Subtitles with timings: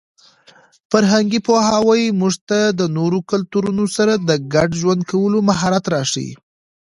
[0.91, 6.33] فرهنګي پوهاوی موږ ته د نورو کلتورونو سره د ګډ ژوند کولو مهارت راښيي.